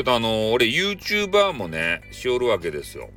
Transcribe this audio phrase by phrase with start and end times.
[0.00, 3.10] ょっとあの俺 YouTuber もねしおるわけですよ。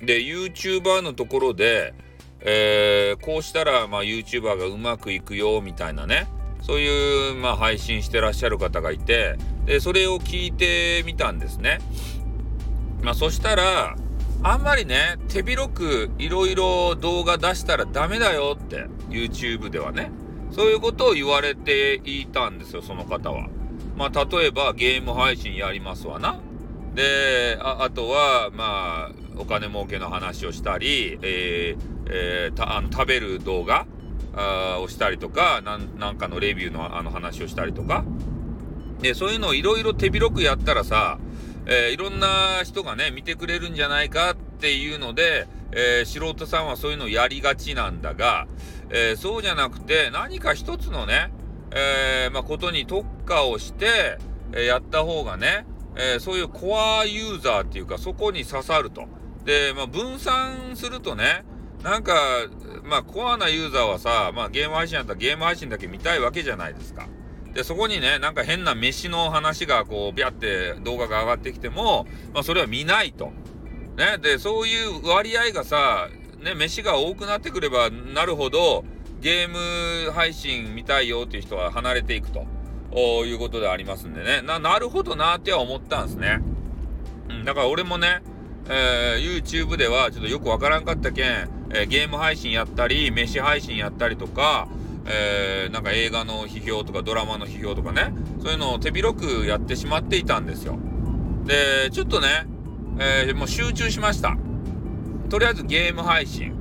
[0.00, 1.94] で YouTuber のところで、
[2.40, 6.28] えー、こうしたらまあ YouTuber がうまくいくよみたいなね
[6.62, 9.36] そういうまあ配信してらっしゃる方がいて
[9.66, 11.78] でそれを聞いてみたんですね。
[13.02, 13.96] まあそしたら
[14.42, 20.12] あんまりね手広くいろいろ動画出したらダメだよって YouTube ではね
[20.52, 23.48] そういうことを言われていたんですよその方は。
[23.98, 26.40] まあ例えばゲーム配信やりますわな。
[26.94, 33.86] でああとはまあお金儲けの話をしたり、えーえー、たあの食べる動画
[34.34, 35.76] あをしたりとかな
[36.12, 38.04] んかのレビューのあの話をしたりとか
[39.00, 41.18] でそういうのをいろいろ手広くやったらさ
[41.70, 48.48] えー、いろんな人がね見てくれるんじゃないかっていうので、えー、素人さんはそういうのをやりがちなんだが、
[48.88, 51.30] えー、そうじゃなくて何か一つのね、
[51.70, 54.18] えまあ、ことに特化をして、
[54.52, 59.06] えやった方がね、えそういうコアユーザーっていうかそこに刺さると。
[59.44, 61.44] で、まあ、分散するとね
[61.82, 62.14] なんか、
[62.84, 67.06] まあ、コアなユーザーはさ、まあ、ゲーム配信やったらゲーム配信だけ見たいわけじゃないですか。
[67.54, 73.32] で、そこにね、なんか変な飯の話がこう、ビャって動画が上がってきても、まあ、それは見ないと。
[73.96, 76.08] ね、で、そういう割合がさ、
[76.42, 78.84] ね、飯が多くなってくればなるほど、
[79.20, 82.46] ゲーム配信見たいよっていう人は離れていくと
[83.24, 84.42] いうことでありますんでね。
[84.42, 86.40] な、なるほどなっては思ったんですね。
[87.28, 88.22] うん、だから俺もね、
[88.68, 94.68] えー、YouTube ではちょっとよくわからんかったけん、えー、ゲーム配信やったり、飯配信やったりとか、
[95.06, 100.78] えー、なんか映画の批評とかドラマの批評とかね、そういうのを手広くやってしまっていたんですよ。
[101.44, 102.46] で、ちょっとね、
[102.98, 104.36] えー、もう集中しました。
[105.30, 106.52] とりあえずゲーム配信、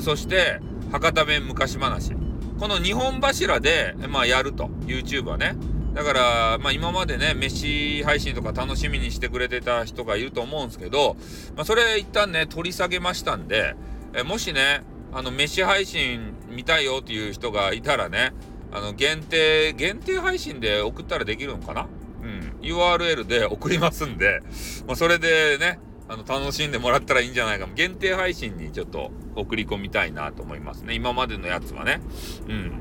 [0.00, 0.60] そして
[0.94, 2.12] 博多弁昔話。
[2.60, 4.66] この2本柱で、まあ、やると。
[4.86, 5.56] YouTube はね。
[5.92, 11.16] だから、まあ、今までね、飯配信とか楽しみにしてくれてた人がいると思うんですけど、
[11.56, 13.74] まあ、それ一旦ね、取り下げましたんで、
[14.14, 18.32] えもしね、あの、飯配信見たいよっていう人がいたらね、
[18.70, 21.88] あの、限定、限定配信で送ったらできるのかな？
[22.22, 22.54] うん。
[22.62, 24.42] URL で送りますんで、
[24.86, 27.74] まあ、それでね、あの、楽しんでもらったらいいんじゃないかも。
[27.74, 30.94] 限定配信にちょっと送り込みたいなと思いますね。
[30.94, 32.00] 今までのやつはね。
[32.48, 32.72] うん。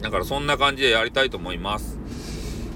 [0.00, 1.98] だからそんな感じでやりたいと思います。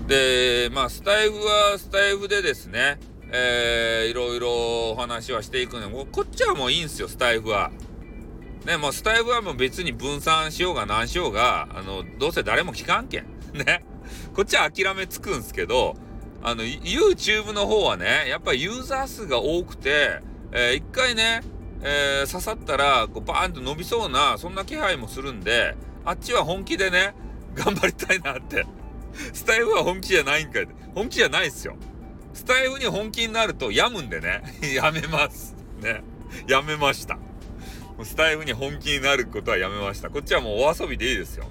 [0.07, 2.99] で、まあ、スタイフはスタイフでですね、
[3.31, 7.71] えー、いろいろお話はしていくのこっちはもういいんすよ、スタイフは。
[8.65, 13.27] ね、もうスタイフはもう別に分散しようが何しようが、あの、どうせ誰も聞かんけん。
[13.55, 13.85] ね。
[14.35, 15.95] こっちは諦めつくんすけど、
[16.43, 20.21] あの、YouTube の方はね、やっぱりユーザー数が多くて、
[20.53, 21.43] えー、一回ね、
[21.83, 27.15] えー、刺さったら、こう、バーンと伸びそうな、そんな気配もするんで、あっちは本気でね、
[27.55, 28.67] 頑張りたいなって。
[29.33, 30.69] スタイフは本気じゃないんかい。
[30.95, 31.77] 本気じゃないっすよ。
[32.33, 34.43] スタイフに本気になると病むんでね、
[34.75, 35.57] やめます。
[35.81, 36.03] ね。
[36.47, 37.19] やめました。
[38.05, 40.09] スタイフに本気になることはやめました。
[40.09, 41.47] こっちはもうお遊びでいいですよ。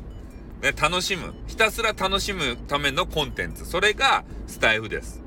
[0.62, 1.34] ね、楽しむ。
[1.48, 3.66] ひたすら楽しむためのコンテンツ。
[3.66, 5.22] それがスタイフです。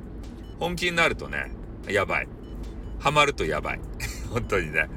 [0.59, 1.53] 本気になるとね、
[1.89, 2.29] やばい。
[2.99, 3.81] ハマるとやばい。
[4.31, 4.89] 本当にね。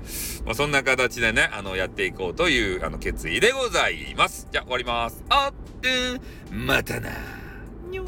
[0.45, 4.47] まあ、そんな形でね、あの、やっていこうという、あの、決意でございます。
[4.51, 5.23] じゃあ、終わります。
[5.29, 6.19] あって、
[6.51, 7.09] またな。
[7.89, 8.05] にょ